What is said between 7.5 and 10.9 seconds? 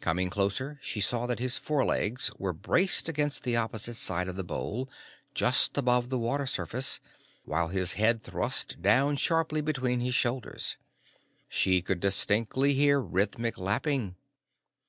his head thrust down sharply between his shoulders.